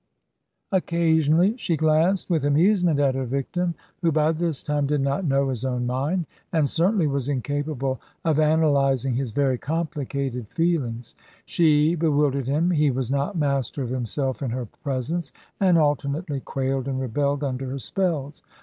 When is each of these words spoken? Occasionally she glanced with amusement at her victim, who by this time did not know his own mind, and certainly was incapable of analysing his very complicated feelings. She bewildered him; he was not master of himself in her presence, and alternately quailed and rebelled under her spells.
Occasionally 0.71 1.55
she 1.57 1.77
glanced 1.77 2.27
with 2.27 2.43
amusement 2.43 2.99
at 2.99 3.13
her 3.13 3.25
victim, 3.25 3.75
who 4.01 4.11
by 4.11 4.31
this 4.31 4.63
time 4.63 4.87
did 4.87 4.99
not 4.99 5.25
know 5.25 5.49
his 5.49 5.63
own 5.63 5.85
mind, 5.85 6.25
and 6.51 6.67
certainly 6.67 7.05
was 7.05 7.29
incapable 7.29 8.01
of 8.25 8.39
analysing 8.39 9.13
his 9.13 9.29
very 9.29 9.59
complicated 9.59 10.47
feelings. 10.47 11.13
She 11.45 11.93
bewildered 11.93 12.47
him; 12.47 12.71
he 12.71 12.89
was 12.89 13.11
not 13.11 13.37
master 13.37 13.83
of 13.83 13.91
himself 13.91 14.41
in 14.41 14.49
her 14.49 14.65
presence, 14.65 15.31
and 15.59 15.77
alternately 15.77 16.39
quailed 16.39 16.87
and 16.87 16.99
rebelled 16.99 17.43
under 17.43 17.69
her 17.69 17.77
spells. 17.77 18.41